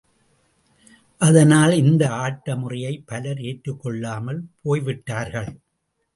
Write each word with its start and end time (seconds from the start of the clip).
அதனால், 1.21 1.73
இந்த 1.73 2.09
ஆட்ட 2.09 2.55
முறையை 2.55 3.03
பலர் 3.05 3.41
ஏற்றுக் 3.41 3.81
கொள்ளாமல் 3.81 4.41
போய்விட்டார்கள். 4.61 5.51